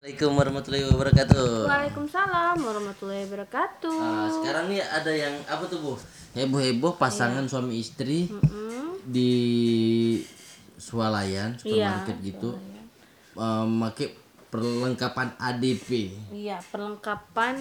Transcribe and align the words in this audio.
Assalamualaikum 0.00 0.32
warahmatullahi 0.32 0.84
wabarakatuh. 0.88 1.48
Waalaikumsalam 1.68 2.56
warahmatullahi 2.56 3.20
wabarakatuh. 3.28 4.00
Nah, 4.00 4.32
sekarang 4.32 4.72
nih 4.72 4.80
ada 4.80 5.12
yang 5.12 5.36
apa 5.44 5.68
tuh 5.68 5.76
bu? 5.76 5.92
Heboh-heboh 6.32 6.96
pasangan 6.96 7.44
Iya. 7.44 7.52
suami 7.52 7.76
istri 7.76 8.32
Mm, 8.32 8.96
di 9.04 9.32
swalayan 10.80 11.52
supermarket 11.52 12.16
gitu, 12.24 12.56
memakai 13.36 14.16
perlengkapan 14.48 15.36
ADP. 15.36 16.16
Iya, 16.32 16.64
perlengkapan 16.72 17.60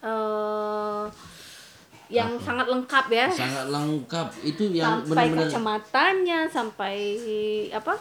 eh 0.00 1.04
yang 2.08 2.32
sangat 2.40 2.64
lengkap 2.64 3.06
ya. 3.12 3.28
Sangat 3.28 3.68
lengkap 3.68 4.28
itu 4.40 4.72
yang 4.72 5.04
sampai 5.04 5.28
benar-benar 5.28 5.52
kacamatanya, 5.52 6.38
sampai 6.48 6.96
apa? 7.76 7.92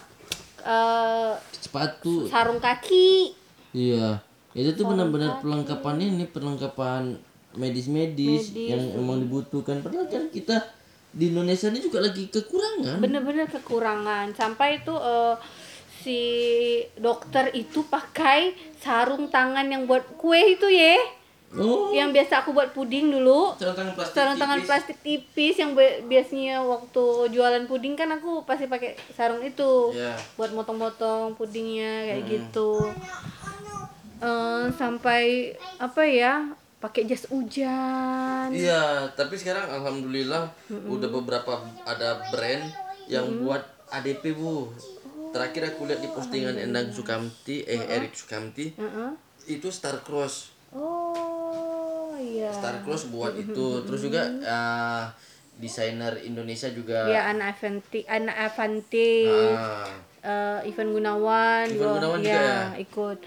eh 0.64 1.36
sepatu. 1.52 2.32
sarung 2.32 2.64
kaki. 2.64 3.44
Iya, 3.78 4.18
itu 4.56 4.74
tuh 4.74 4.86
benar-benar 4.88 5.38
perlengkapan 5.38 5.96
ini 6.02 6.26
perlengkapan 6.26 7.14
medis-medis 7.54 8.50
yang 8.52 8.82
emang 8.92 9.18
dibutuhkan. 9.20 9.80
Padahal 9.80 10.06
kan 10.06 10.30
kita 10.30 10.66
di 11.10 11.30
Indonesia 11.30 11.68
ini 11.68 11.80
juga 11.80 12.00
lagi 12.00 12.26
kekurangan. 12.28 12.98
Bener-bener 12.98 13.46
kekurangan. 13.48 14.34
Sampai 14.34 14.80
itu 14.80 14.94
eh, 14.94 15.36
si 16.00 16.20
dokter 16.96 17.54
itu 17.54 17.86
pakai 17.86 18.52
sarung 18.78 19.28
tangan 19.28 19.66
yang 19.66 19.86
buat 19.86 20.06
kue 20.16 20.38
itu 20.52 20.68
ya. 20.68 20.98
Oh, 21.50 21.90
Yang 21.90 22.12
biasa 22.12 22.44
aku 22.44 22.52
buat 22.52 22.76
puding 22.76 23.08
dulu. 23.10 23.56
sarung 23.56 23.72
tangan 23.74 23.94
plastik. 23.96 24.14
sarung 24.14 24.36
tangan 24.36 24.58
tipis. 24.58 24.68
plastik 24.68 24.98
tipis 25.00 25.56
yang 25.56 25.72
bi- 25.72 26.04
biasanya 26.04 26.60
waktu 26.60 27.04
jualan 27.32 27.64
puding 27.66 27.96
kan 27.96 28.12
aku 28.12 28.44
pasti 28.44 28.68
pakai 28.68 29.00
sarung 29.10 29.40
itu 29.40 29.96
Iya. 29.96 30.12
buat 30.36 30.52
motong-motong 30.52 31.34
pudingnya 31.34 32.04
kayak 32.06 32.24
gitu 32.28 32.92
Eh, 34.18 34.66
sampai 34.74 35.24
apa 35.78 36.02
ya 36.02 36.50
pakai 36.78 37.06
jas 37.06 37.26
hujan 37.28 38.50
Iya, 38.50 39.10
tapi 39.14 39.34
sekarang 39.34 39.66
alhamdulillah 39.72 40.50
udah 40.70 41.10
beberapa 41.12 41.58
ada 41.84 42.22
brand 42.28 42.66
yang 43.06 43.30
buat 43.40 43.62
ADP 43.90 44.34
bu. 44.34 44.74
Terakhir 45.30 45.70
aku 45.70 45.86
lihat 45.86 46.02
di 46.02 46.10
postingan 46.10 46.56
Endang 46.56 46.90
Sukamti, 46.90 47.62
eh 47.62 47.78
Erik 47.78 48.14
Sukamti, 48.14 48.74
Heeh. 48.74 49.10
itu 49.48 49.70
Star 49.70 50.02
Cross. 50.02 50.50
oh 50.72 52.12
iya 52.18 52.50
Star 52.50 52.82
Cross 52.82 53.08
buat 53.08 53.34
itu. 53.34 53.82
Terus 53.84 54.02
juga 54.02 54.26
eh, 54.28 55.04
desainer 55.56 56.18
Indonesia 56.22 56.70
juga. 56.70 57.06
ya 57.06 57.30
anak 57.30 57.54
Avanti 57.56 58.02
anak 58.04 58.38
Avanti 58.46 59.30
Ah, 59.30 59.90
eh, 60.22 60.70
Ivan 60.70 60.90
Gunawan 60.92 61.66
Ivan 61.68 61.90
Gunawan 61.96 62.20
juga 62.20 62.42
ya? 62.42 62.62
ikut 62.78 63.18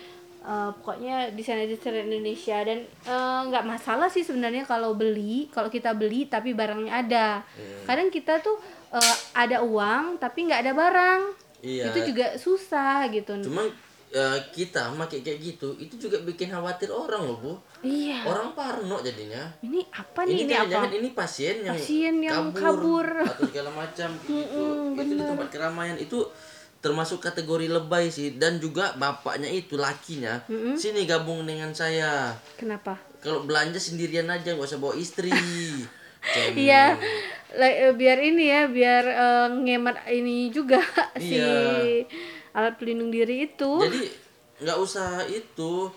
Eh, 0.40 0.70
pokoknya 0.72 1.36
desainer-desainer 1.36 2.08
Indonesia 2.08 2.64
dan 2.64 2.80
eh, 2.82 3.40
nggak 3.44 3.60
masalah 3.62 4.08
sih 4.08 4.24
sebenarnya 4.24 4.64
kalau 4.64 4.96
beli 4.96 5.52
kalau 5.52 5.68
kita 5.68 5.92
beli 5.92 6.24
tapi 6.26 6.56
barangnya 6.56 6.96
ada 6.96 7.26
Hmm. 7.44 7.84
kadang 7.84 8.08
kita 8.08 8.40
tuh 8.40 8.56
eh, 8.88 9.16
ada 9.36 9.60
uang 9.60 10.16
tapi 10.16 10.48
nggak 10.48 10.64
ada 10.64 10.72
barang 10.72 11.22
iya. 11.60 11.92
itu 11.92 12.08
juga 12.08 12.32
susah 12.34 13.12
gitu 13.12 13.36
Cuma 13.44 13.68
eh, 14.10 14.38
kita 14.50 14.88
pakai 14.90 15.20
kayak 15.20 15.38
gitu, 15.38 15.76
itu 15.76 16.00
juga 16.00 16.18
bikin 16.20 16.48
khawatir 16.48 16.88
orang 16.88 17.20
loh 17.20 17.36
bu. 17.36 17.52
iya 17.84 18.24
Orang 18.24 18.56
parno 18.56 18.96
jadinya. 18.98 19.44
ini 19.60 19.84
apa 19.92 20.24
nih 20.24 20.32
ini 20.32 20.40
ini, 20.40 20.44
apa 20.50 20.56
jangan-jangan 20.66 20.92
ini 20.96 21.08
pasien 21.12 21.56
yang, 21.60 21.76
Pasien 21.76 22.14
yang 22.18 22.48
kabur, 22.50 23.04
kabur. 23.04 23.06
atau 23.28 23.44
segala 23.44 23.70
macam 23.76 24.08
gitu. 24.18 24.40
itu 24.96 25.12
di 25.12 25.20
tempat 25.20 25.48
keramaian 25.52 26.00
itu 26.00 26.18
termasuk 26.80 27.20
kategori 27.20 27.68
lebay 27.68 28.08
sih. 28.08 28.34
Dan 28.34 28.56
juga 28.56 28.96
bapaknya 28.96 29.46
itu 29.46 29.76
lakinya 29.76 30.40
sini 30.74 31.04
gabung 31.04 31.44
dengan 31.44 31.70
saya. 31.70 32.32
Kenapa? 32.56 32.96
Kalau 33.20 33.44
belanja 33.44 33.76
sendirian 33.76 34.26
aja 34.26 34.52
nggak 34.52 34.66
usah 34.66 34.80
bawa 34.80 34.96
istri. 34.96 35.32
Iya, 36.52 37.00
like, 37.56 37.78
eh, 37.80 37.94
biar 37.96 38.20
ini 38.20 38.52
ya, 38.52 38.68
biar 38.68 39.04
eh, 39.08 39.48
ngemat 39.56 40.04
ini 40.04 40.52
juga 40.52 40.76
si 41.16 41.40
Iya. 41.40 42.04
alat 42.52 42.76
pelindung 42.76 43.08
diri 43.08 43.48
itu. 43.48 43.80
jadi 43.80 44.04
nggak 44.60 44.78
usah 44.84 45.24
itu 45.24 45.88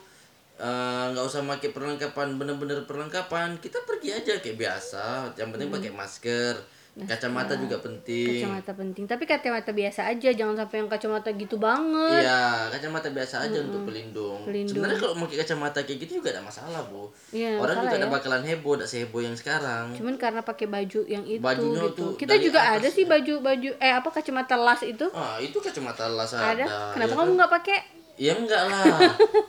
eh, 0.56 1.06
nggak 1.12 1.26
usah 1.28 1.44
pakai 1.44 1.76
perlengkapan 1.76 2.40
bener-bener 2.40 2.88
perlengkapan. 2.88 3.60
Kita 3.60 3.84
pergi 3.84 4.16
aja 4.16 4.40
kayak 4.40 4.56
biasa. 4.56 5.36
Yang 5.36 5.50
penting 5.60 5.70
pakai 5.76 5.92
masker 5.92 6.56
kacamata 6.96 7.58
juga 7.58 7.78
penting 7.80 8.38
kacamata 8.40 8.72
penting 8.72 9.04
tapi 9.04 9.26
kacamata 9.26 9.70
biasa 9.70 10.06
aja 10.08 10.30
jangan 10.30 10.54
sampai 10.56 10.78
yang 10.78 10.86
kacamata 10.88 11.34
gitu 11.34 11.58
banget 11.58 12.22
Iya, 12.22 12.70
kacamata 12.70 13.10
biasa 13.10 13.36
aja 13.42 13.58
untuk 13.60 13.82
pelindung. 13.84 14.46
Pelindung. 14.46 14.78
Sebenarnya 14.78 14.98
kalau 14.98 15.14
pakai 15.20 15.38
kacamata 15.40 15.80
kayak 15.82 16.00
gitu 16.00 16.22
juga 16.22 16.30
ada 16.30 16.42
masalah, 16.42 16.86
Bu. 16.86 17.10
Iya, 17.32 17.58
Orang 17.58 17.82
masalah 17.82 17.90
juga 17.90 17.98
ada 17.98 18.06
ya. 18.06 18.14
bakalan 18.14 18.44
heboh, 18.44 18.74
tidak 18.76 18.88
seheboh 18.88 19.20
yang 19.20 19.34
sekarang. 19.34 19.86
cuman 19.94 20.16
karena 20.16 20.42
pakai 20.42 20.68
baju 20.68 21.00
yang 21.08 21.24
itu 21.24 21.42
Bajunya 21.42 21.82
gitu 21.84 22.06
kita 22.14 22.36
juga 22.38 22.60
atas 22.62 22.78
ada 22.78 22.88
sih 22.92 23.06
baju 23.06 23.34
baju 23.42 23.70
eh 23.76 23.90
apa 23.92 24.10
kacamata 24.12 24.54
las 24.56 24.82
itu 24.84 25.06
Ah, 25.12 25.38
itu 25.40 25.58
kacamata 25.58 26.06
las 26.08 26.30
ada 26.32 26.62
ada. 26.62 26.66
kenapa 26.94 27.10
ya 27.10 27.16
kamu 27.16 27.26
kan? 27.26 27.36
nggak 27.36 27.52
pakai 27.52 27.78
Ya 28.14 28.34
enggak 28.36 28.62
lah. 28.64 28.86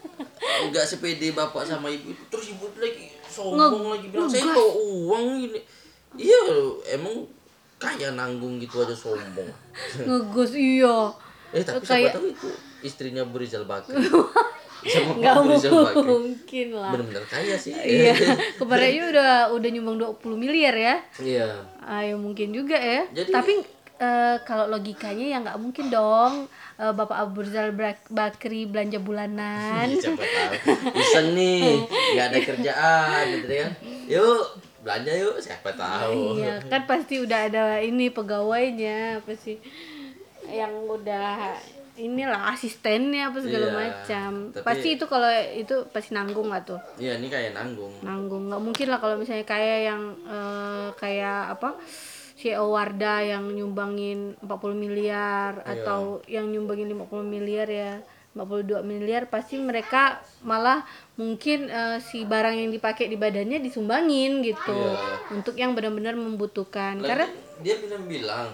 enggak 0.64 0.84
sepede 0.86 1.28
bapak 1.30 1.62
sama 1.62 1.88
ibu 1.88 2.08
itu 2.08 2.22
terus 2.26 2.46
ibu 2.48 2.64
lagi 2.74 3.12
sombong 3.26 3.92
lagi 3.92 4.06
bilang 4.08 4.24
saya 4.26 4.48
bawa 4.48 4.72
uang 4.72 5.24
ini. 5.42 5.60
Iya, 6.14 6.40
emang 6.90 7.26
kaya 7.86 8.08
nanggung 8.10 8.56
gitu 8.56 8.80
aja 8.80 8.92
sombong. 8.92 9.50
ngegus 10.08 10.52
iya 10.52 11.12
Eh, 11.50 11.62
tapi 11.62 11.80
Kayak- 11.80 12.10
siapa 12.10 12.16
tahu 12.16 12.26
itu 12.28 12.48
istrinya 12.82 13.22
Bu 13.22 13.38
Rizal 13.38 13.62
Bakri. 13.64 13.94
Sama 14.84 15.16
nggak 15.16 15.34
mungkin 16.04 16.66
lah 16.72 16.92
Bener-bener 16.92 17.24
kaya 17.24 17.56
sih. 17.56 17.72
iya 17.72 18.12
kemarinnya 18.58 19.04
udah 19.08 19.30
udah 19.50 19.68
nyumbang 19.70 19.96
20 19.98 20.36
miliar 20.36 20.74
ya 20.74 20.96
Iya. 21.16 21.48
Ayo 21.80 22.16
mungkin 22.16 22.50
juga 22.50 22.76
ya. 22.76 23.08
Jadi- 23.08 23.30
Tapi 23.30 23.54
eh, 23.96 24.36
kalau 24.42 24.68
logikanya 24.68 25.24
ya 25.26 25.38
nggak 25.40 25.56
mungkin 25.56 25.88
dong 25.88 26.44
eh, 26.76 26.90
Bapak 26.90 27.16
Abu 27.18 27.40
Rizal 27.40 27.72
Bakri 28.10 28.66
belanja 28.66 28.98
bulanan. 28.98 29.86
Iya, 29.86 29.96
siapa 30.02 30.20
tahu 30.20 30.52
iseng 30.92 31.28
nih 31.32 31.80
nggak 32.12 32.26
ada 32.26 32.38
kerjaan 32.42 33.22
gitu 33.32 33.54
kan 33.54 33.70
yuk 34.06 34.42
belanja 34.84 35.12
yuk 35.16 35.36
siapa 35.38 35.72
tahu 35.72 36.36
iya, 36.36 36.60
kan 36.62 36.84
pasti 36.84 37.18
udah 37.18 37.40
ada 37.42 37.64
ini 37.80 38.06
pegawainya 38.08 39.18
apa 39.18 39.32
sih 39.34 39.56
yang 40.46 40.84
udah 40.84 41.56
inilah 41.96 42.50
asistennya 42.50 43.30
apa 43.30 43.38
segala 43.38 43.66
Iya, 43.66 43.76
macam. 43.80 44.30
tapi- 44.50 44.66
Pasti 44.66 44.88
itu 44.92 45.04
kalau 45.06 45.30
itu 45.54 45.74
pasti 45.88 46.10
nanggung 46.10 46.50
nggak 46.50 46.64
tuh? 46.64 46.80
iya 46.96 47.14
ini 47.14 47.26
kayak 47.26 47.54
nanggung 47.54 47.94
Nanggung 48.00 48.50
nggak 48.50 48.60
mungkin 48.60 48.86
lah 48.88 48.98
kalau 48.98 49.14
misalnya 49.14 49.42
kayak 49.44 49.78
yang 49.86 50.02
eh, 50.20 50.88
kayak 50.94 51.54
apa 51.54 51.78
CEO 52.34 52.66
Wardah 52.68 53.18
yang 53.24 53.46
nyumbangin 53.48 54.34
40 54.38 54.74
miliar 54.74 55.62
Iya. 55.62 55.80
atau 55.80 56.00
yang 56.26 56.50
nyumbangin 56.50 56.90
50 56.90 57.22
miliar 57.24 57.64
ya 57.66 57.92
52 58.34 58.82
miliar 58.82 59.30
pasti 59.30 59.56
mereka 59.56 60.18
malah 60.42 60.82
mungkin 61.14 61.70
eh, 61.70 61.98
si 62.02 62.26
barang 62.26 62.54
yang 62.58 62.70
dipakai 62.74 63.06
di 63.06 63.14
badannya 63.14 63.62
disumbangin 63.62 64.42
gitu. 64.42 64.74
Iya. 64.74 65.34
untuk 65.38 65.54
yang 65.54 65.72
benar-benar 65.72 66.18
membutuhkan. 66.18 66.98
Lagi, 66.98 67.08
karena 67.08 67.26
dia 67.62 67.74
bilang 67.78 68.02
bilang 68.04 68.48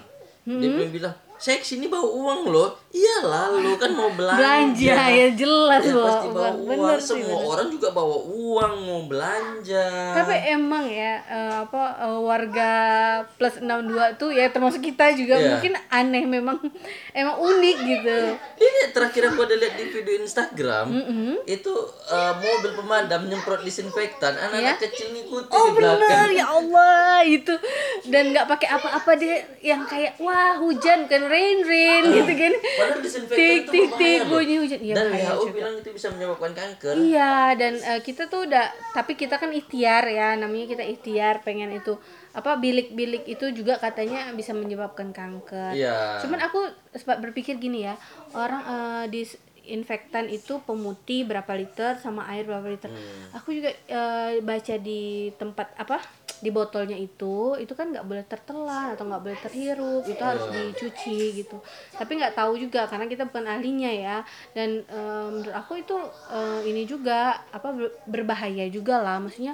dia 0.45 0.69
bilang 0.69 0.93
bilang 0.93 1.15
saya 1.41 1.57
ke 1.57 1.65
sini 1.65 1.89
bawa 1.89 2.05
uang 2.05 2.41
loh 2.53 2.69
iyalah 2.91 3.49
lo 3.53 3.71
kan 3.75 3.91
mau 3.91 4.09
belanja. 4.09 4.35
Belanja 4.37 4.95
ya 5.09 5.27
jelas 5.31 5.81
Ya, 5.81 5.93
bawa 5.93 6.11
uang. 6.19 6.57
bener 6.65 6.97
sih 6.97 7.07
semua 7.17 7.39
orang 7.47 7.67
juga 7.69 7.87
bawa 7.89 8.17
uang 8.21 8.73
mau 8.81 9.01
belanja. 9.05 9.85
Tapi 10.13 10.35
emang 10.49 10.85
ya 10.85 11.13
eh, 11.21 11.53
apa 11.61 11.81
eh, 12.01 12.19
warga 12.19 12.71
plus 13.31 13.55
62 13.57 13.87
tuh 14.17 14.29
ya 14.29 14.47
termasuk 14.47 14.81
kita 14.81 15.11
juga 15.13 15.33
Iya. 15.33 15.47
mungkin 15.49 15.73
aneh 15.89 16.23
memang 16.25 16.59
emang 17.11 17.35
unik 17.37 17.77
gitu. 17.81 18.17
Ini 18.57 18.81
terakhir 18.91 19.23
aku 19.29 19.39
ada 19.41 19.55
lihat 19.55 19.73
di 19.73 19.85
video 19.87 20.15
Instagram 20.17 20.87
itu 21.45 21.73
eh, 22.07 22.33
mobil 22.37 22.71
pemadam 22.73 23.25
nyemprot 23.25 23.61
disinfektan. 23.61 24.35
Anak-anak 24.35 24.77
kecil 24.81 25.11
ngikutin 25.11 25.47
Iya. 25.47 25.55
oh 25.55 25.65
di 25.65 25.73
belakang. 25.73 25.99
bener 26.01 26.29
ya 26.33 26.45
Allah 26.49 26.99
itu. 27.23 27.55
Dan 28.05 28.31
nggak 28.31 28.47
pakai 28.47 28.67
apa-apa 28.69 29.11
dia 29.15 29.39
yang 29.59 29.83
kayak 29.85 30.17
wah 30.17 30.57
hujan 30.57 31.07
kan 31.07 31.23
rain 31.23 31.63
rain 31.63 32.03
gitu 32.11 32.33
kan 32.33 32.53
Padahal 32.81 33.01
disinfektan 33.01 33.37
tik 33.37 33.61
itu 33.61 33.71
tik 33.71 33.89
tik 33.95 34.19
bunyi 34.25 34.55
hujan 34.57 34.81
iya 34.81 34.95
Dan 34.97 35.07
WHO 35.13 35.43
juga. 35.45 35.53
bilang 35.53 35.73
itu 35.77 35.89
bisa 35.93 36.07
menyebabkan 36.09 36.51
kanker. 36.57 36.93
Iya 36.97 37.33
dan 37.55 37.73
eh, 37.77 37.99
kita 38.01 38.23
tuh 38.27 38.39
udah 38.49 38.65
tapi 38.91 39.13
kita 39.13 39.35
kan 39.37 39.51
ikhtiar 39.53 40.03
ya 40.09 40.33
namanya 40.33 40.65
kita 40.73 40.83
ikhtiar 40.83 41.45
pengen 41.45 41.71
itu 41.71 41.95
apa 42.31 42.55
bilik-bilik 42.55 43.27
itu 43.27 43.51
juga 43.51 43.75
katanya 43.77 44.31
bisa 44.33 44.55
menyebabkan 44.55 45.11
kanker. 45.11 45.75
Iya. 45.75 46.23
Cuman 46.23 46.39
aku 46.41 46.59
sempat 46.95 47.19
berpikir 47.19 47.59
gini 47.59 47.85
ya 47.85 47.95
orang 48.31 48.61
eh, 48.63 49.05
disinfektan 49.11 50.31
itu 50.31 50.63
pemutih 50.63 51.27
berapa 51.27 51.51
liter 51.53 51.99
sama 51.99 52.25
air 52.31 52.47
berapa 52.47 52.67
liter. 52.67 52.89
Hmm. 52.89 53.37
Aku 53.37 53.51
juga 53.51 53.71
eh, 53.73 54.39
baca 54.39 54.75
di 54.79 55.31
tempat 55.35 55.75
apa 55.75 55.99
di 56.41 56.49
botolnya 56.49 56.97
itu 56.97 57.53
itu 57.61 57.69
kan 57.77 57.93
nggak 57.93 58.01
boleh 58.01 58.25
tertelan 58.25 58.97
atau 58.97 59.05
nggak 59.05 59.21
boleh 59.21 59.37
terhirup 59.37 60.01
itu 60.09 60.17
harus 60.25 60.41
dicuci 60.49 61.37
gitu. 61.37 61.61
Tapi 61.93 62.17
nggak 62.17 62.33
tahu 62.33 62.57
juga 62.57 62.89
karena 62.89 63.05
kita 63.05 63.29
bukan 63.29 63.45
ahlinya 63.45 63.91
ya. 63.93 64.17
Dan 64.57 64.81
eh, 64.81 65.27
menurut 65.29 65.53
aku 65.53 65.77
itu 65.77 65.93
eh, 66.33 66.61
ini 66.65 66.89
juga 66.89 67.45
apa 67.53 67.69
ber- 67.69 67.93
berbahaya 68.09 68.65
juga 68.73 68.97
lah. 68.97 69.21
Maksudnya 69.21 69.53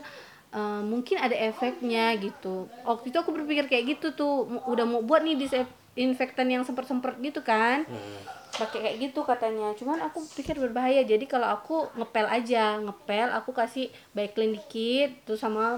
eh, 0.55 0.81
mungkin 0.81 1.19
ada 1.19 1.35
efeknya 1.35 2.15
gitu. 2.23 2.71
Waktu 2.87 3.11
itu 3.11 3.17
aku 3.19 3.35
berpikir 3.35 3.67
kayak 3.67 3.99
gitu 3.99 4.15
tuh 4.15 4.33
udah 4.63 4.87
mau 4.87 5.03
buat 5.03 5.27
nih 5.27 5.35
disinfektan 5.35 6.47
yang 6.47 6.63
semprot-semprot 6.63 7.19
gitu 7.19 7.43
kan. 7.43 7.83
Hmm. 7.83 8.23
pakai 8.47 8.79
kayak 8.79 8.97
gitu 9.11 9.21
katanya. 9.21 9.75
Cuman 9.77 10.01
aku 10.01 10.23
pikir 10.33 10.57
berbahaya. 10.57 11.05
Jadi 11.05 11.29
kalau 11.29 11.45
aku 11.45 11.93
ngepel 11.93 12.25
aja 12.25 12.79
ngepel 12.81 13.29
aku 13.29 13.53
kasih 13.53 13.91
Baiklin 14.15 14.55
dikit 14.55 15.13
terus 15.29 15.43
sama 15.43 15.77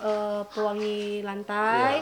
eh, 0.00 0.42
pewangi 0.48 1.00
lantai 1.20 2.00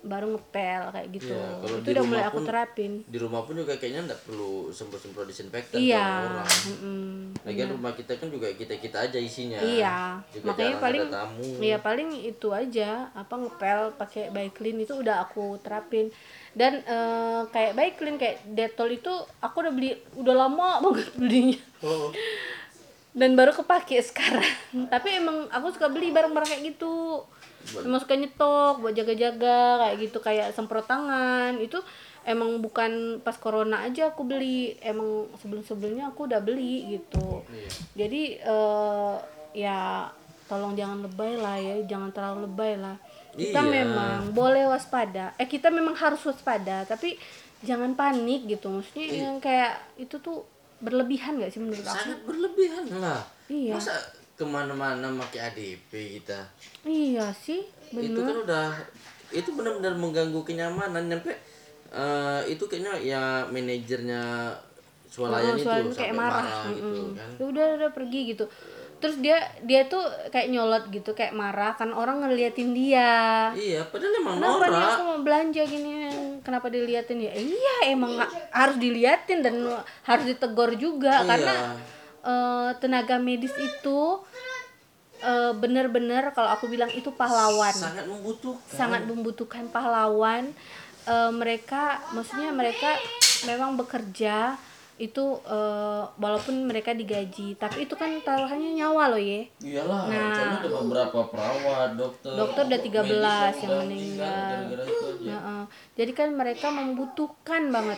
baru 0.00 0.32
ngepel 0.32 0.82
kayak 0.90 1.08
gitu 1.12 1.28
Iya, 1.28 1.60
kalau 1.60 1.76
itu 1.76 1.88
udah 1.90 2.04
mulai 2.06 2.24
aku 2.24 2.32
pun- 2.34 2.48
terapin 2.48 2.92
Di 3.04 3.18
rumah 3.20 3.44
pun 3.44 3.52
juga 3.54 3.76
kayaknya 3.76 4.08
nggak 4.08 4.20
perlu 4.24 4.52
semprot-semprot 4.70 5.28
disinfektan 5.28 5.76
iya 5.78 6.24
orang. 6.24 6.48
mm-mm. 6.66 7.12
Lagian 7.44 7.68
rumah 7.70 7.92
kita 7.92 8.16
kan 8.16 8.28
juga 8.28 8.48
kita-kita 8.50 8.96
aja 8.98 9.18
isinya. 9.18 9.60
iya 9.60 10.24
Juga 10.32 10.44
makanya 10.50 10.76
paling 10.78 11.04
ada 11.04 11.14
tamu. 11.20 11.44
iya 11.60 11.76
paling 11.78 12.08
itu 12.16 12.48
aja 12.50 12.90
apa 13.12 13.34
ngepel 13.36 13.80
pakai 13.94 14.32
Baiklin 14.32 14.80
itu 14.80 14.94
udah 14.94 15.20
aku 15.22 15.60
terapin 15.60 16.08
dan 16.50 16.80
eh, 16.80 17.42
kayak 17.46 17.76
Baiklin 17.76 18.16
kayak 18.16 18.40
Dettol 18.46 18.96
itu 18.96 19.12
aku 19.38 19.56
udah 19.58 19.70
beli 19.70 19.92
udah 20.14 20.32
lama 20.34 20.68
banget 20.82 21.12
belinya 21.14 21.60
Oh. 21.80 22.08
Dan 23.10 23.34
baru 23.34 23.50
kepake 23.50 23.98
sekarang. 24.00 24.46
Tapi 24.92 25.18
emang 25.18 25.50
aku 25.50 25.74
suka 25.74 25.90
beli 25.90 26.14
barang-barang 26.14 26.46
kayak 26.48 26.64
gitu. 26.74 27.26
Emang 27.76 28.00
suka 28.00 28.14
nyetok 28.14 28.80
buat 28.80 28.94
jaga-jaga 28.94 29.58
kayak 29.84 29.96
gitu 30.00 30.18
kayak 30.18 30.54
semprot 30.54 30.86
tangan. 30.86 31.58
Itu 31.58 31.82
emang 32.22 32.62
bukan 32.62 33.18
pas 33.20 33.34
corona 33.34 33.82
aja 33.82 34.14
aku 34.14 34.22
beli. 34.22 34.78
Emang 34.80 35.26
sebelum-sebelumnya 35.42 36.08
aku 36.08 36.30
udah 36.30 36.40
beli 36.40 36.96
gitu. 36.96 37.42
Iya. 37.50 37.68
jadi 37.98 38.22
eh, 38.46 39.14
ya 39.58 40.06
tolong 40.46 40.74
jangan 40.74 41.02
lebay 41.02 41.34
lah 41.34 41.58
ya 41.58 41.82
jangan 41.86 42.10
terlalu 42.10 42.46
lebay 42.46 42.78
lah. 42.78 42.96
Kita 43.30 43.60
Iya. 43.60 43.70
memang 43.70 44.30
boleh 44.30 44.70
waspada. 44.70 45.34
Eh 45.34 45.46
kita 45.46 45.68
memang 45.68 45.94
harus 45.94 46.22
waspada 46.22 46.86
tapi 46.86 47.18
jangan 47.60 47.92
panik 47.92 48.46
gitu. 48.46 48.70
Maksudnya 48.70 49.06
yang 49.10 49.36
kayak 49.38 49.76
itu 49.98 50.16
tuh 50.16 50.46
berlebihan 50.80 51.36
gak 51.36 51.52
sih 51.52 51.60
menurut 51.60 51.80
aku 51.80 51.92
Sangat 51.94 52.20
berlebihan 52.24 52.84
lah. 52.98 53.20
Iya. 53.46 53.76
Masa 53.76 53.94
ke 54.34 54.44
mana-mana 54.44 55.12
pakai 55.20 55.52
ADP 55.52 55.90
kita? 56.16 56.40
Iya 56.82 57.28
sih, 57.30 57.60
Itu 57.92 58.20
kan 58.24 58.36
bener. 58.40 58.44
udah 58.48 58.68
itu 59.30 59.50
benar-benar 59.52 59.94
mengganggu 59.94 60.40
kenyamanan 60.42 61.06
sampai 61.06 61.36
eh, 61.92 62.40
itu 62.48 62.64
kayaknya 62.64 62.94
ya 62.98 63.22
manajernya 63.46 64.22
swalayan 65.06 65.54
Oh, 65.54 65.58
itu 65.58 65.66
soalnya 65.66 65.90
sampai 65.90 66.00
kayak 66.00 66.14
marah, 66.16 66.44
marah, 66.46 66.64
gitu 66.72 66.86
Mm-mm. 66.86 67.18
kan. 67.18 67.30
Ya 67.36 67.44
udah 67.50 67.66
udah 67.76 67.90
pergi 67.92 68.20
gitu. 68.32 68.44
Terus 69.00 69.16
dia 69.16 69.36
dia 69.60 69.84
tuh 69.84 70.00
kayak 70.28 70.48
nyolot 70.48 70.84
gitu, 70.88 71.10
kayak 71.10 71.32
marah 71.32 71.72
kan 71.72 71.88
orang 71.90 72.20
ngeliatin 72.20 72.70
dia. 72.70 73.48
Iya, 73.50 73.88
padahal 73.88 74.12
emang 74.14 74.36
Kenapa 74.36 74.60
nih 74.62 74.76
norak. 74.76 74.92
aku 74.92 75.02
mau 75.02 75.18
belanja 75.20 75.62
gini? 75.64 75.92
Kenapa 76.40 76.66
diliatin 76.68 77.18
ya? 77.18 77.32
Iya, 77.32 77.74
emang 77.88 78.12
ha- 78.14 78.28
harus 78.54 78.76
diliatin 78.76 79.40
dan 79.40 79.54
harus 80.02 80.24
ditegur 80.26 80.76
juga 80.76 81.20
Iya. 81.20 81.26
karena 81.26 81.54
eh, 82.20 82.70
tenaga 82.76 83.16
medis 83.16 83.52
itu 83.54 84.20
eh, 85.18 85.52
bener-bener 85.52 86.30
kalau 86.30 86.48
aku 86.50 86.68
bilang 86.68 86.88
itu 86.90 87.08
pahlawan. 87.10 87.72
Sangat 87.72 88.04
membutuhkan. 88.04 88.68
sangat 88.70 89.02
membutuhkan 89.04 89.64
pahlawan 89.68 90.52
Eh, 91.00 91.32
mereka 91.32 91.96
maksudnya 92.12 92.52
mereka 92.52 92.92
memang 93.42 93.72
bekerja 93.72 94.52
itu 95.00 95.24
eh, 95.40 96.02
walaupun 96.14 96.68
mereka 96.68 96.92
digaji 96.92 97.56
tapi 97.56 97.88
itu 97.88 97.96
kan 97.96 98.20
taruhannya 98.20 98.76
nyawa 98.76 99.08
loh 99.08 99.16
ya 99.16 99.48
Iyalah, 99.58 100.00
Nah. 100.06 100.60
ada 100.60 100.68
beberapa 100.68 101.18
perawat, 101.26 101.96
dokter. 101.96 102.36
Dokter 102.36 102.62
udah 102.68 102.80
13 102.80 103.08
medis 103.08 103.58
yang 103.58 103.76
meninggal. 103.80 104.56
Nah, 105.24 105.40
eh, 105.40 105.64
jadi 105.96 106.12
kan 106.12 106.28
mereka 106.30 106.68
membutuhkan 106.68 107.72
banget 107.72 107.96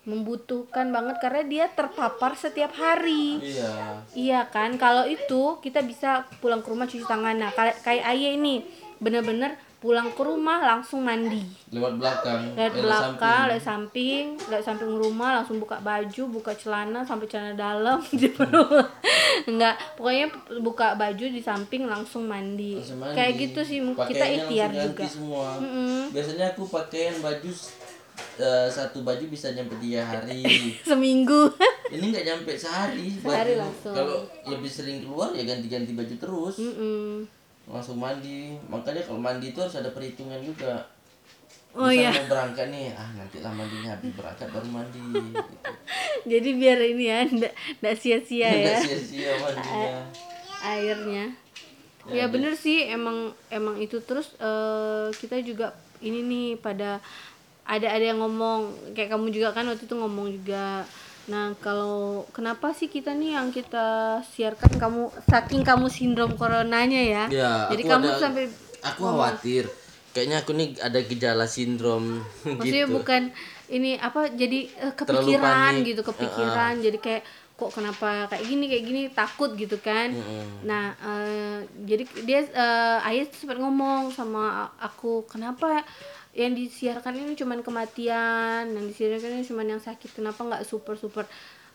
membutuhkan 0.00 0.88
banget 0.88 1.20
karena 1.20 1.42
dia 1.44 1.64
terpapar 1.68 2.32
setiap 2.32 2.72
hari 2.72 3.36
Iya. 3.38 3.74
Iya 4.12 4.40
kan, 4.48 4.74
kalau 4.74 5.04
itu 5.04 5.60
kita 5.60 5.82
bisa 5.82 6.24
pulang 6.40 6.64
ke 6.64 6.68
rumah 6.68 6.86
cuci 6.86 7.04
tangan. 7.04 7.36
Nah, 7.36 7.52
kayak 7.52 7.84
kayak 7.84 8.04
Ayah 8.06 8.32
ini 8.32 8.64
bener-bener 8.96 9.60
pulang 9.80 10.12
ke 10.12 10.20
rumah 10.20 10.60
langsung 10.60 11.00
mandi. 11.00 11.40
Lewat 11.72 11.96
belakang. 11.96 12.52
Eh, 12.52 12.68
belakang, 12.68 13.48
lihat 13.48 13.64
samping, 13.64 14.36
lihat 14.36 14.60
samping 14.60 14.92
rumah 14.92 15.40
langsung 15.40 15.56
buka 15.56 15.80
baju, 15.80 16.22
buka 16.28 16.52
celana 16.52 17.00
sampai 17.00 17.24
celana 17.24 17.56
dalam. 17.56 18.04
Enggak, 19.50 19.80
pokoknya 19.96 20.28
buka 20.60 20.92
baju 21.00 21.24
di 21.32 21.40
samping 21.40 21.88
langsung 21.88 22.28
mandi. 22.28 22.76
Langsung 22.76 23.00
mandi. 23.00 23.16
Kayak 23.16 23.32
gitu 23.40 23.60
sih, 23.64 23.78
kita 23.80 23.96
Pakaiannya 23.96 24.36
ikhtiar 24.36 24.68
langsung 24.68 24.84
ganti 24.84 25.00
juga. 25.00 25.04
semua. 25.08 25.48
Mm-mm. 25.56 25.98
Biasanya 26.12 26.44
aku 26.52 26.62
pakaian 26.68 27.16
baju 27.24 27.52
eh, 28.36 28.68
satu 28.68 28.98
baju 29.00 29.24
bisa 29.32 29.48
nyampe 29.56 29.80
tiga 29.80 30.04
hari. 30.04 30.44
Seminggu. 30.92 31.56
Ini 31.88 32.04
nggak 32.04 32.24
nyampe 32.28 32.52
sehari. 32.52 33.16
Sehari 33.16 33.56
baju. 33.56 33.64
langsung. 33.64 33.94
Kalau 33.96 34.16
lebih 34.44 34.68
sering 34.68 35.00
keluar 35.00 35.32
ya 35.32 35.48
ganti-ganti 35.48 35.96
baju 35.96 36.14
terus. 36.20 36.56
Mm-mm. 36.60 37.39
Langsung 37.68 37.98
mandi. 38.00 38.54
Makanya 38.70 39.02
kalau 39.04 39.20
mandi 39.20 39.52
itu 39.52 39.58
harus 39.60 39.76
ada 39.76 39.90
perhitungan 39.92 40.40
juga. 40.40 40.86
Oh, 41.70 41.86
Misal 41.86 42.02
iya. 42.02 42.10
mau 42.10 42.26
berangkat 42.34 42.66
nih, 42.74 42.90
ah 42.98 43.10
nanti 43.14 43.38
lah 43.38 43.54
mandinya 43.54 43.94
habis 43.94 44.10
berangkat 44.18 44.48
baru 44.50 44.68
mandi. 44.74 44.98
Gitu. 44.98 45.54
Jadi 46.34 46.50
biar 46.58 46.78
ini 46.82 47.04
ya, 47.06 47.18
enggak 47.22 47.54
sia-sia 47.94 48.50
ya. 48.50 48.74
Nggak 48.74 48.82
sia-sia 48.86 49.30
mandinya. 49.42 50.02
airnya 50.60 51.32
ya 52.08 52.26
bener 52.32 52.56
sih 52.56 52.88
emang 52.88 53.30
emang 53.52 53.76
itu 53.76 54.00
terus 54.00 54.32
eh, 54.40 55.08
kita 55.20 55.38
juga 55.44 55.76
ini 56.00 56.24
nih 56.24 56.46
pada 56.58 56.98
ada 57.68 57.86
ada 57.86 58.02
yang 58.02 58.18
ngomong 58.18 58.72
kayak 58.96 59.12
kamu 59.14 59.30
juga 59.30 59.52
kan 59.52 59.68
waktu 59.68 59.84
itu 59.84 59.94
ngomong 59.94 60.32
juga 60.32 60.82
nah 61.30 61.54
kalau 61.56 61.94
kenapa 62.30 62.74
sih 62.74 62.86
kita 62.86 63.14
nih 63.14 63.38
yang 63.38 63.48
kita 63.48 63.86
siarkan 64.26 64.74
kamu 64.74 65.02
saking 65.24 65.62
kamu 65.62 65.86
sindrom 65.86 66.34
coronanya 66.34 66.98
ya 66.98 67.24
Ya, 67.30 67.70
jadi 67.70 67.82
kamu 67.86 68.06
ada- 68.08 68.18
sampai 68.18 68.44
Aku 68.82 69.04
khawatir. 69.04 69.68
Kayaknya 70.10 70.36
aku 70.40 70.50
nih 70.50 70.68
ada 70.80 70.98
gejala 71.00 71.46
sindrom 71.46 72.18
maksudnya 72.58 72.82
gitu. 72.82 72.96
bukan 72.96 73.30
ini 73.68 73.94
apa 73.94 74.26
jadi 74.26 74.66
eh, 74.66 74.90
Terlalu 74.90 75.30
kepikiran 75.30 75.72
gitu 75.86 76.00
kepikiran 76.02 76.72
jadi 76.80 76.98
kayak 76.98 77.22
kok 77.54 77.70
kenapa 77.70 78.24
kayak 78.26 78.42
gini 78.42 78.64
kayak 78.66 78.84
gini 78.84 79.02
takut 79.12 79.52
gitu 79.52 79.76
kan 79.78 80.10
Mm-mm. 80.10 80.64
nah 80.64 80.96
eh, 80.98 81.56
jadi 81.84 82.04
dia 82.24 82.40
eh, 82.42 82.98
ayah 83.06 83.28
sempat 83.30 83.60
ngomong 83.60 84.10
sama 84.10 84.42
aku 84.80 85.28
kenapa 85.28 85.84
yang 86.30 86.54
disiarkan 86.54 87.18
ini 87.18 87.34
cuman 87.34 87.60
kematian 87.60 88.70
yang 88.70 88.86
disiarkan 88.86 89.40
ini 89.40 89.44
cuman 89.44 89.66
yang 89.76 89.82
sakit 89.82 90.14
kenapa 90.14 90.40
nggak 90.40 90.62
super 90.62 90.94
super 90.94 91.26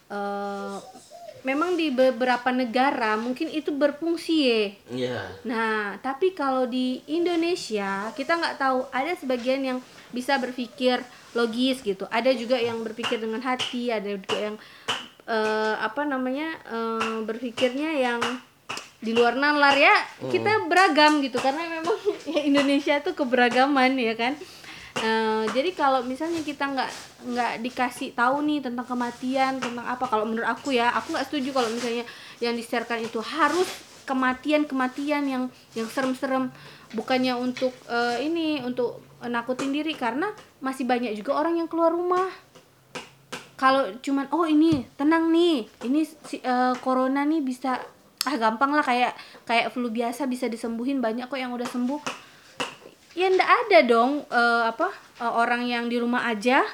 eh, 0.08 0.78
memang 1.44 1.78
di 1.78 1.94
beberapa 1.94 2.50
negara 2.50 3.14
mungkin 3.20 3.52
itu 3.52 3.70
berfungsi 3.70 4.36
ya 4.42 4.64
Iya. 4.90 5.20
Nah, 5.46 6.00
tapi 6.02 6.34
kalau 6.34 6.66
di 6.66 7.06
Indonesia 7.06 8.10
kita 8.16 8.34
nggak 8.34 8.58
tahu 8.58 8.90
ada 8.90 9.14
sebagian 9.14 9.62
yang 9.62 9.80
bisa 10.10 10.40
berpikir 10.40 11.04
logis 11.36 11.84
gitu. 11.84 12.08
Ada 12.08 12.32
juga 12.34 12.56
yang 12.56 12.80
berpikir 12.82 13.20
dengan 13.20 13.44
hati, 13.44 13.92
ada 13.92 14.08
juga 14.08 14.38
yang 14.40 14.56
eh, 15.28 15.76
apa 15.78 16.02
namanya 16.08 16.50
eh, 16.66 17.20
berpikirnya 17.28 17.92
yang 17.94 18.22
di 18.98 19.12
luar 19.14 19.36
nalar 19.38 19.76
ya. 19.78 19.94
Kita 20.32 20.66
beragam 20.66 21.22
gitu 21.22 21.38
karena 21.38 21.62
memang 21.68 21.95
Indonesia 22.50 23.00
tuh 23.02 23.14
keberagaman 23.14 23.96
ya 23.98 24.14
kan. 24.18 24.34
Eh, 24.96 25.44
jadi 25.52 25.76
kalau 25.76 26.08
misalnya 26.08 26.40
kita 26.40 26.72
nggak 26.72 26.92
nggak 27.36 27.54
dikasih 27.68 28.16
tahu 28.16 28.40
nih 28.48 28.64
tentang 28.64 28.88
kematian 28.88 29.60
tentang 29.60 29.84
apa 29.84 30.08
kalau 30.08 30.24
menurut 30.24 30.48
aku 30.48 30.72
ya 30.72 30.88
aku 30.96 31.12
nggak 31.12 31.28
setuju 31.28 31.52
kalau 31.52 31.68
misalnya 31.68 32.08
yang 32.40 32.56
disiarkan 32.56 33.04
itu 33.04 33.20
harus 33.20 33.68
kematian 34.08 34.64
kematian 34.64 35.28
yang 35.28 35.44
yang 35.76 35.92
serem-serem 35.92 36.48
bukannya 36.96 37.36
untuk 37.36 37.76
eh, 37.92 38.24
ini 38.24 38.64
untuk 38.64 39.04
nakutin 39.20 39.76
diri 39.76 39.92
karena 40.00 40.32
masih 40.64 40.88
banyak 40.88 41.12
juga 41.20 41.44
orang 41.44 41.60
yang 41.60 41.68
keluar 41.68 41.92
rumah 41.92 42.32
kalau 43.60 43.92
cuman 44.00 44.32
oh 44.32 44.48
ini 44.48 44.88
tenang 44.96 45.28
nih 45.28 45.68
ini 45.84 46.08
si, 46.08 46.40
eh, 46.40 46.76
corona 46.80 47.28
nih 47.28 47.44
bisa 47.44 47.84
ah 48.26 48.36
gampang 48.38 48.74
lah 48.74 48.86
kayak 48.86 49.14
kayak 49.46 49.70
flu 49.72 49.90
biasa 49.94 50.26
bisa 50.26 50.50
disembuhin 50.50 51.00
banyak 51.00 51.30
kok 51.30 51.40
yang 51.40 51.54
udah 51.54 51.66
sembuh 51.66 52.02
ya 53.16 53.32
ndak 53.32 53.50
ada 53.66 53.80
dong 53.88 54.26
eh, 54.28 54.64
apa 54.70 54.92
eh, 55.22 55.34
orang 55.34 55.64
yang 55.66 55.86
di 55.88 55.98
rumah 56.02 56.28
aja 56.28 56.66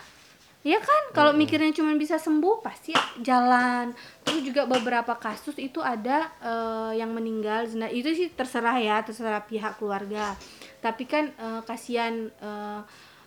Ya 0.62 0.78
kan, 0.78 1.10
kalau 1.18 1.34
mikirnya 1.34 1.74
cuma 1.74 1.90
bisa 1.98 2.22
sembuh 2.22 2.62
pasti 2.62 2.94
jalan. 3.18 3.98
Terus 4.22 4.46
juga 4.46 4.70
beberapa 4.70 5.18
kasus 5.18 5.58
itu 5.58 5.82
ada 5.82 6.30
eh, 6.38 7.02
yang 7.02 7.18
meninggal. 7.18 7.66
Nah, 7.74 7.90
itu 7.90 8.14
sih 8.14 8.30
terserah 8.30 8.78
ya, 8.78 9.02
terserah 9.02 9.42
pihak 9.42 9.82
keluarga. 9.82 10.38
Tapi 10.78 11.10
kan 11.10 11.34
eh, 11.34 11.62
kasihan 11.66 12.30
eh, 12.30 12.82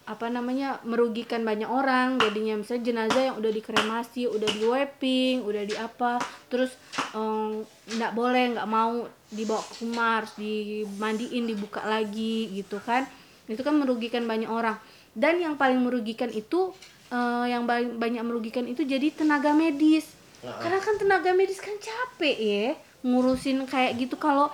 apa 0.05 0.29
namanya 0.29 0.81
merugikan 0.85 1.43
banyak 1.43 1.69
orang. 1.69 2.21
Jadinya 2.21 2.61
misalnya 2.61 2.83
jenazah 2.85 3.23
yang 3.33 3.37
udah 3.41 3.53
dikremasi, 3.53 4.29
udah 4.29 4.49
di 4.49 4.63
wrapping, 4.65 5.45
udah 5.45 5.63
di 5.65 5.75
apa, 5.77 6.21
terus 6.53 6.73
eh, 7.17 7.53
nggak 7.97 8.13
boleh, 8.13 8.57
nggak 8.59 8.69
mau 8.69 9.09
dibawa 9.33 9.63
ke 9.65 9.75
rumah, 9.83 10.13
harus 10.23 10.33
dimandiin, 10.37 11.45
dibuka 11.49 11.83
lagi 11.85 12.53
gitu 12.53 12.81
kan. 12.85 13.09
Itu 13.49 13.61
kan 13.61 13.77
merugikan 13.77 14.25
banyak 14.25 14.49
orang. 14.49 14.77
Dan 15.15 15.41
yang 15.41 15.55
paling 15.57 15.81
merugikan 15.81 16.29
itu 16.33 16.73
eh, 17.09 17.47
yang 17.49 17.65
ba- 17.65 17.95
banyak 17.97 18.23
merugikan 18.25 18.69
itu 18.69 18.85
jadi 18.85 19.13
tenaga 19.13 19.57
medis 19.57 20.25
karena 20.45 20.77
kan 20.77 20.95
tenaga 21.01 21.31
medis 21.33 21.57
kan 21.57 21.73
capek 21.81 22.37
ya 22.37 22.67
ngurusin 23.01 23.65
kayak 23.65 23.97
gitu 23.97 24.21
kalau 24.21 24.53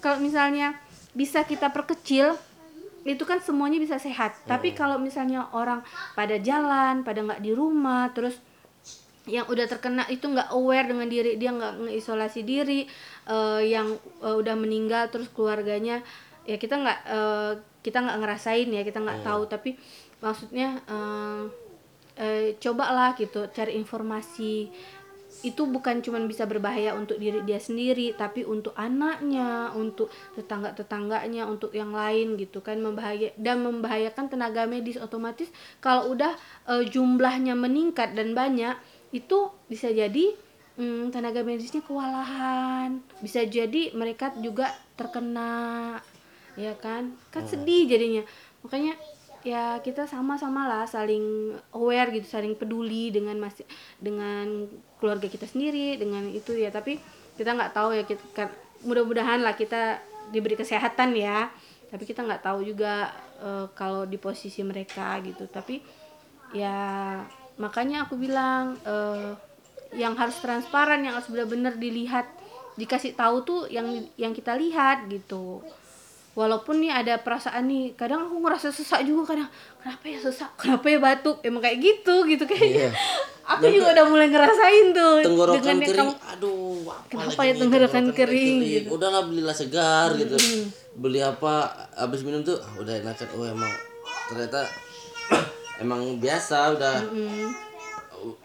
kalau 0.00 0.16
misalnya 0.24 0.72
bisa 1.12 1.44
kita 1.44 1.68
perkecil 1.68 2.32
itu 3.06 3.22
kan 3.22 3.38
semuanya 3.38 3.78
bisa 3.78 3.96
sehat. 4.00 4.34
Tapi 4.46 4.74
kalau 4.74 4.98
misalnya 4.98 5.46
orang 5.54 5.82
pada 6.18 6.38
jalan 6.38 7.06
pada 7.06 7.22
nggak 7.22 7.42
di 7.42 7.52
rumah 7.54 8.10
terus 8.10 8.38
yang 9.28 9.44
udah 9.44 9.68
terkena 9.68 10.08
itu 10.08 10.24
nggak 10.24 10.56
aware 10.56 10.88
dengan 10.88 11.04
diri 11.04 11.36
dia 11.36 11.52
nggak 11.52 11.84
ngeisolasi 11.84 12.48
diri 12.48 12.88
eh, 13.28 13.62
yang 13.68 13.92
eh, 14.24 14.34
udah 14.34 14.56
meninggal 14.56 15.12
terus 15.12 15.28
keluarganya 15.28 16.00
ya 16.48 16.56
kita 16.56 16.80
nggak 16.80 16.98
eh, 17.04 17.52
kita 17.84 17.98
nggak 18.02 18.18
ngerasain 18.24 18.68
ya 18.72 18.82
kita 18.82 18.98
nggak 19.04 19.20
tahu. 19.22 19.42
Tapi 19.46 19.70
maksudnya 20.24 20.80
eh, 20.88 21.42
eh, 22.18 22.46
cobalah 22.58 23.14
gitu 23.14 23.46
cari 23.54 23.78
informasi 23.78 24.68
itu 25.46 25.70
bukan 25.70 26.02
cuma 26.02 26.18
bisa 26.26 26.50
berbahaya 26.50 26.98
untuk 26.98 27.22
diri 27.22 27.46
dia 27.46 27.62
sendiri 27.62 28.10
tapi 28.18 28.42
untuk 28.42 28.74
anaknya 28.74 29.70
untuk 29.70 30.10
tetangga 30.34 30.74
tetangganya 30.74 31.46
untuk 31.46 31.70
yang 31.70 31.94
lain 31.94 32.34
gitu 32.34 32.58
kan. 32.58 32.82
Membahaya 32.82 33.30
dan 33.38 33.62
membahayakan 33.62 34.26
tenaga 34.26 34.66
medis 34.66 34.98
otomatis. 34.98 35.46
Kalau 35.78 36.10
udah 36.10 36.34
eh, 36.66 36.84
jumlahnya 36.90 37.54
meningkat 37.54 38.18
dan 38.18 38.34
banyak 38.34 38.74
itu 39.14 39.48
bisa 39.70 39.88
jadi 39.88 40.34
mm, 40.76 41.14
tenaga 41.14 41.46
medisnya 41.46 41.82
kewalahan. 41.86 42.98
Bisa 43.22 43.46
jadi 43.46 43.94
mereka 43.94 44.34
juga 44.42 44.74
terkena 44.98 45.98
ya 46.58 46.74
kan? 46.74 47.14
Kan 47.30 47.46
sedih 47.46 47.86
jadinya. 47.86 48.26
Makanya 48.66 48.98
ya 49.46 49.78
kita 49.82 50.04
sama-sama 50.04 50.66
lah 50.66 50.84
saling 50.84 51.54
aware 51.74 52.10
gitu 52.10 52.26
saling 52.26 52.58
peduli 52.58 53.14
dengan 53.14 53.38
masih 53.38 53.64
dengan 54.02 54.66
keluarga 54.98 55.30
kita 55.30 55.46
sendiri 55.46 55.98
dengan 55.98 56.26
itu 56.30 56.54
ya. 56.54 56.70
Tapi 56.70 56.98
kita 57.38 57.54
nggak 57.54 57.72
tahu 57.74 57.94
ya 57.94 58.02
kita 58.02 58.24
kan- 58.34 58.56
mudah-mudahan 58.82 59.42
lah 59.42 59.54
kita 59.54 60.02
diberi 60.34 60.58
kesehatan 60.58 61.14
ya. 61.14 61.50
Tapi 61.88 62.04
kita 62.04 62.26
nggak 62.26 62.44
tahu 62.44 62.66
juga 62.66 63.10
eh, 63.40 63.66
kalau 63.74 64.04
di 64.04 64.18
posisi 64.18 64.60
mereka 64.66 65.18
gitu. 65.22 65.46
Tapi 65.46 65.80
ya 66.52 67.18
makanya 67.58 68.06
aku 68.06 68.14
bilang 68.18 68.78
eh, 68.86 69.32
yang 69.96 70.12
harus 70.20 70.36
transparan 70.44 71.00
yang 71.00 71.16
harus 71.16 71.32
benar-benar 71.32 71.80
dilihat 71.80 72.28
dikasih 72.78 73.16
tahu 73.18 73.42
tuh 73.42 73.60
yang 73.72 74.06
yang 74.14 74.30
kita 74.30 74.54
lihat 74.54 75.08
gitu 75.10 75.64
walaupun 76.32 76.78
nih 76.78 76.92
ada 76.92 77.14
perasaan 77.16 77.66
nih 77.66 77.92
kadang 77.92 78.24
aku 78.24 78.38
ngerasa 78.38 78.68
sesak 78.68 79.02
juga 79.02 79.32
kadang 79.32 79.48
kenapa 79.78 80.04
ya 80.04 80.18
sesak? 80.18 80.50
Kenapa 80.54 80.86
ya 80.86 80.98
batuk? 80.98 81.36
Emang 81.40 81.60
kayak 81.60 81.78
gitu 81.78 82.24
gitu 82.24 82.44
kayak 82.44 82.64
Iya. 82.64 82.90
aku 83.50 83.64
juga 83.66 83.92
udah 83.92 84.06
mulai 84.06 84.28
ngerasain 84.28 84.86
tuh 84.92 85.24
tenggorokan 85.24 85.76
kering. 85.78 85.96
kamu 85.96 86.12
aduh 86.28 86.84
apa 86.86 87.08
Kenapa 87.08 87.40
ya 87.42 87.52
tenggorokan 87.56 88.04
kering? 88.12 88.56
gitu? 88.60 88.88
udahlah 88.92 89.22
belilah 89.24 89.52
segar 89.52 90.12
gitu. 90.14 90.36
Beli 90.94 91.20
apa 91.20 91.68
habis 91.94 92.20
minum 92.20 92.42
tuh 92.42 92.58
ah, 92.58 92.72
udah 92.76 92.94
enakan. 92.94 93.28
Oh 93.34 93.44
emang 93.44 93.72
ternyata 94.28 94.60
emang 95.82 96.18
biasa 96.18 96.74
udah. 96.74 96.96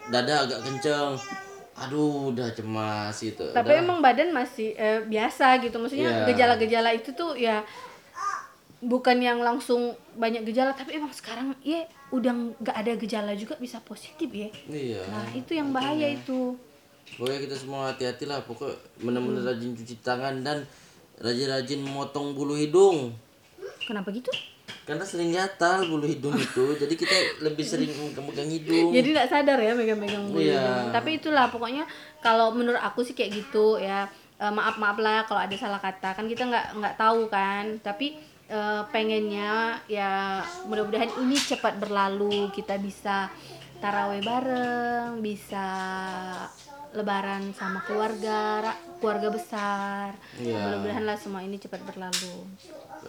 Dada 0.06 0.46
agak 0.46 0.62
kenceng 0.62 1.18
aduh 1.74 2.30
udah 2.30 2.54
cemas 2.54 3.18
gitu. 3.18 3.50
Tapi 3.50 3.74
Udah. 3.74 3.82
emang 3.82 3.98
badan 3.98 4.30
masih 4.30 4.74
eh, 4.74 5.02
biasa 5.02 5.58
gitu. 5.58 5.74
Maksudnya 5.82 6.22
Iya. 6.22 6.26
gejala-gejala 6.30 6.90
itu 6.94 7.10
tuh 7.12 7.34
ya 7.34 7.66
bukan 8.84 9.16
yang 9.16 9.40
langsung 9.40 9.96
banyak 10.12 10.44
gejala 10.44 10.76
tapi 10.76 11.00
emang 11.00 11.08
sekarang 11.08 11.56
ya 11.64 11.88
udah 12.12 12.52
nggak 12.60 12.76
ada 12.76 12.92
gejala 13.00 13.32
juga 13.32 13.56
bisa 13.56 13.80
positif 13.80 14.28
ya 14.28 14.52
iya 14.68 15.00
nah 15.08 15.24
itu 15.32 15.56
yang 15.56 15.72
bahaya 15.72 16.12
itu. 16.12 16.52
Pokoknya 17.16 17.48
kita 17.48 17.56
semua 17.56 17.92
hati-hati 17.92 18.28
lah 18.28 18.44
pokok 18.44 19.00
bener-bener 19.00 19.40
rajin 19.40 19.72
cuci 19.72 20.04
tangan 20.04 20.44
dan 20.44 20.68
rajin-rajin 21.16 21.80
memotong 21.80 22.36
bulu 22.36 22.56
hidung. 22.56 23.12
Kenapa 23.88 24.12
gitu 24.12 24.28
karena 24.84 25.04
sering 25.04 25.32
gatal 25.32 25.84
bulu 25.84 26.04
hidung 26.04 26.36
itu 26.36 26.76
jadi 26.76 26.94
kita 26.94 27.16
lebih 27.40 27.64
sering 27.64 27.90
megang 28.14 28.48
hidung 28.48 28.92
jadi 28.92 29.08
nggak 29.10 29.28
sadar 29.28 29.58
ya 29.58 29.72
megang-megang 29.72 30.28
bulu 30.28 30.40
Iya. 30.40 30.60
hidung. 30.60 30.92
tapi 30.92 31.10
itulah 31.16 31.48
pokoknya 31.48 31.84
kalau 32.20 32.52
menurut 32.52 32.80
aku 32.80 33.00
sih 33.00 33.12
kayak 33.12 33.32
gitu 33.34 33.76
ya 33.76 34.08
Eh, 34.34 34.50
maaf 34.50 34.82
maaf 34.82 34.98
lah 34.98 35.22
kalau 35.24 35.38
ada 35.38 35.54
salah 35.54 35.78
kata 35.78 36.10
kan 36.10 36.26
kita 36.26 36.42
nggak 36.44 36.66
nggak 36.74 36.94
tahu 36.98 37.30
kan 37.30 37.78
tapi 37.78 38.18
eh, 38.50 38.82
pengennya 38.90 39.78
ya 39.86 40.42
mudah-mudahan 40.66 41.06
ini 41.22 41.38
cepat 41.38 41.78
berlalu 41.78 42.50
kita 42.50 42.74
bisa 42.76 43.30
taraweh 43.78 44.18
bareng 44.20 45.22
bisa 45.22 45.66
lebaran 46.94 47.50
sama 47.52 47.82
keluarga 47.84 48.62
keluarga 49.02 49.28
besar. 49.34 50.14
Iya. 50.38 50.80
mudah-mudahan 50.80 51.04
lah 51.04 51.16
semua 51.18 51.42
ini 51.42 51.58
cepat 51.58 51.82
berlalu. 51.84 52.46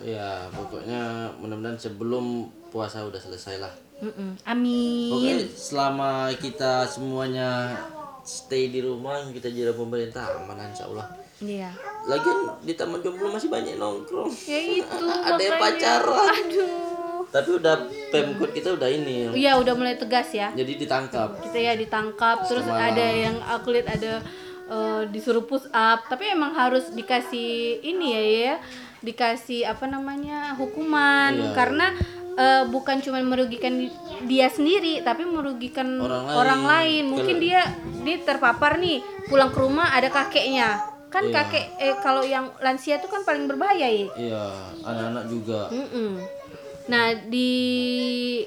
Ya 0.04 0.50
pokoknya 0.52 1.32
mudah-mudahan 1.40 1.80
sebelum 1.80 2.50
puasa 2.74 3.06
udah 3.06 3.22
selesai 3.22 3.62
lah. 3.62 3.74
Mm-mm. 4.04 4.36
amin. 4.44 5.10
Pokoknya 5.14 5.36
selama 5.56 6.12
kita 6.36 6.84
semuanya 6.90 7.80
stay 8.28 8.74
di 8.74 8.84
rumah 8.84 9.24
kita 9.32 9.48
jadi 9.48 9.72
pemerintah 9.72 10.36
aman 10.42 10.74
insya 10.74 10.90
Allah 10.90 11.08
iya. 11.40 11.70
Lagian 12.10 12.58
di 12.66 12.74
taman 12.74 13.00
jomblo 13.06 13.30
masih 13.30 13.54
banyak 13.54 13.78
nongkrong. 13.78 14.34
Ya 14.50 14.60
itu 14.82 15.06
ada 15.30 15.40
yang 15.40 15.62
pacaran. 15.62 16.34
Aduh 16.34 16.95
tapi 17.36 17.50
udah 17.54 17.76
pemkot 18.08 18.50
kita 18.50 18.70
udah 18.72 18.88
ini 18.88 19.28
Iya 19.36 19.60
udah 19.60 19.74
mulai 19.74 19.94
tegas 19.94 20.32
ya. 20.32 20.52
jadi 20.52 20.72
ditangkap 20.74 21.36
Kita 21.42 21.58
ya 21.58 21.76
ditangkap 21.76 22.48
terus 22.48 22.64
Semalam. 22.64 22.88
ada 22.90 23.06
yang 23.06 23.36
aku 23.44 23.68
lihat 23.70 23.92
ada 23.92 24.24
eh, 24.66 25.02
disuruh 25.06 25.44
push 25.44 25.68
up 25.70 26.08
tapi 26.08 26.30
emang 26.30 26.52
harus 26.52 26.88
dikasih 26.90 27.84
ini 27.84 28.08
ya 28.10 28.24
ya 28.24 28.56
dikasih 29.02 29.68
apa 29.68 29.84
namanya 29.86 30.56
hukuman 30.56 31.36
Iya. 31.36 31.52
karena 31.52 31.88
eh, 32.34 32.64
bukan 32.66 33.00
cuma 33.00 33.20
merugikan 33.22 33.78
di- 33.78 33.92
dia 34.24 34.48
sendiri 34.48 35.00
tapi 35.02 35.24
merugikan 35.24 35.88
Orang 35.98 36.26
orang, 36.26 36.62
lain. 36.64 37.04
lain. 37.04 37.04
Mungkin 37.12 37.36
dia 37.38 37.62
dia 38.02 38.18
terpapar 38.20 38.78
nih 38.78 39.00
pulang 39.26 39.50
ke 39.50 39.60
rumah 39.60 39.92
ada 39.92 40.08
kakeknya 40.08 40.80
kan 41.06 41.24
Iya. 41.24 41.36
kakek 41.38 41.66
eh 41.78 41.96
kalau 41.98 42.24
yang 42.24 42.52
lansia 42.60 42.96
itu 42.96 43.08
kan 43.08 43.22
paling 43.22 43.46
berbahaya 43.46 43.88
ya. 43.88 44.08
iya 44.16 44.44
anak-anak 44.82 45.26
juga 45.28 45.68
Mm-mm. 45.70 46.12
Nah 46.86 47.18
di 47.18 47.52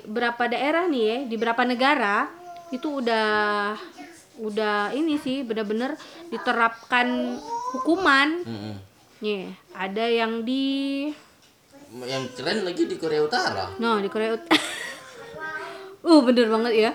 berapa 0.06 0.46
daerah 0.46 0.86
nih 0.86 1.02
ya, 1.02 1.18
di 1.26 1.36
berapa 1.38 1.62
negara 1.66 2.30
itu 2.70 3.02
udah 3.02 3.74
udah 4.38 4.94
ini 4.94 5.18
sih 5.18 5.42
benar-benar 5.42 5.98
diterapkan 6.30 7.38
hukuman. 7.74 8.46
Mm-mm. 8.46 8.74
Nih 9.18 9.50
ada 9.74 10.04
yang 10.06 10.46
di, 10.46 11.10
yang 12.06 12.30
keren 12.38 12.62
lagi 12.62 12.86
di 12.86 12.94
Korea 12.94 13.26
Utara 13.26 13.74
no 13.82 13.98
di 13.98 14.06
Korea 14.06 14.38
Utara. 14.38 14.54
uh 16.08 16.20
bener 16.22 16.46
banget 16.46 16.72
ya. 16.78 16.92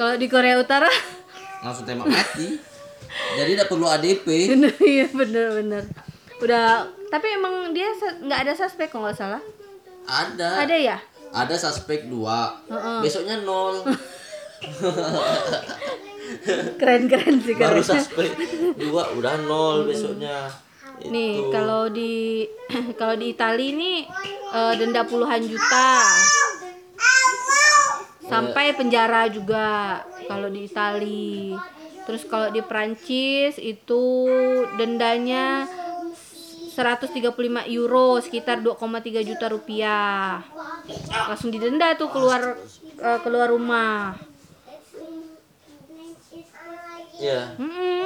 Kalau 0.00 0.16
di 0.16 0.26
Korea 0.32 0.56
Utara 0.56 0.88
langsung 1.64 1.84
tembak 1.84 2.08
mati 2.08 2.56
jadi 3.36 3.50
tidak 3.56 3.68
perlu 3.68 3.86
ADP 3.88 4.26
bener 4.56 4.72
iya 4.96 5.06
bener-bener 5.12 5.84
udah 6.40 6.88
tapi 7.12 7.26
emang 7.36 7.76
dia 7.76 7.92
nggak 8.00 8.40
ada 8.48 8.52
suspek 8.56 8.88
kalau 8.88 9.08
nggak 9.08 9.18
salah 9.18 9.42
ada. 10.08 10.50
Ada 10.64 10.76
ya? 10.76 10.98
Ada 11.30 11.54
suspek 11.56 12.06
dua. 12.10 12.56
Besoknya 13.00 13.40
nol. 13.42 13.80
Keren-keren 16.80 17.42
sih 17.42 17.58
baru 17.58 17.82
keren 17.82 17.90
suspek 17.90 18.30
dua 18.78 19.10
udah 19.18 19.34
nol 19.48 19.88
besoknya. 19.88 20.46
Nih, 21.00 21.40
Itu. 21.40 21.48
kalau 21.48 21.88
di 21.88 22.44
kalau 23.00 23.16
di 23.16 23.32
Itali 23.32 23.72
ini 23.72 23.92
eh, 24.52 24.72
denda 24.76 25.02
puluhan 25.08 25.42
juta. 25.48 25.90
Sampai 28.30 28.70
penjara 28.78 29.26
juga 29.26 29.98
kalau 30.30 30.46
di 30.46 30.70
Itali. 30.70 31.56
Terus 32.06 32.22
kalau 32.26 32.50
di 32.50 32.62
Prancis 32.62 33.58
itu 33.58 34.30
dendanya 34.78 35.66
135 36.80 37.68
euro 37.68 38.18
sekitar 38.18 38.64
2,3 38.64 39.28
juta 39.28 39.46
rupiah. 39.52 40.40
Langsung 41.28 41.52
didenda 41.52 41.94
tuh 41.94 42.08
keluar 42.08 42.56
uh, 42.98 43.18
keluar 43.20 43.52
rumah. 43.52 44.16
Ya 47.20 47.28
yeah. 47.36 47.44
mm 47.60 47.68
-mm. 47.68 48.04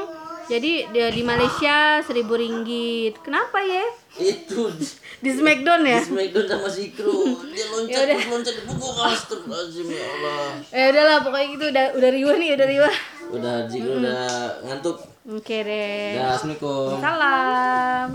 jadi 0.51 0.91
dia 0.91 1.07
di 1.15 1.23
Malaysia 1.23 2.03
seribu 2.03 2.35
ringgit. 2.35 3.23
Kenapa 3.23 3.63
ya 3.63 3.87
itu. 4.19 4.71
Di, 5.23 5.31
Smackdown 5.31 5.83
ya? 5.87 6.03
Di 6.03 6.11
Smackdown 6.11 6.47
sama 6.51 6.69
si 6.71 6.91
Kru. 6.95 7.39
Dia 7.51 7.67
loncat 7.71 7.95
Yaudah. 7.95 8.21
loncat 8.31 8.57
buku 8.67 8.89
astagfirullahaladzim 8.91 9.87
ya 9.91 10.05
Allah. 10.19 10.47
Ya 10.71 10.85
udahlah 10.91 11.17
pokoknya 11.23 11.47
gitu. 11.55 11.65
Udah 11.71 11.87
udah 11.95 12.11
riwa 12.11 12.33
nih 12.39 12.51
udah 12.59 12.69
riwa 12.69 12.91
udah 13.35 13.55
Zikru 13.67 13.91
mm 13.91 13.99
-hmm. 13.99 14.05
udah 14.05 14.23
ngantuk. 14.69 14.97
Oke 15.25 15.41
okay, 15.41 15.61
deh. 15.65 16.13
Dah 16.21 16.37
assalamualaikum. 16.37 17.01
Salam. 17.01 18.09